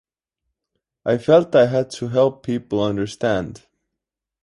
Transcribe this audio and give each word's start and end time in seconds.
I 1.05 1.19
felt 1.19 1.53
I 1.55 1.67
had 1.67 1.91
to 1.91 2.07
help 2.07 2.41
people 2.43 2.83
understand. 2.83 3.67